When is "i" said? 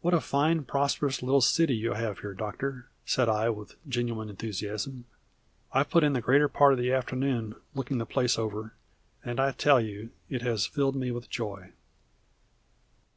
3.28-3.48, 9.38-9.52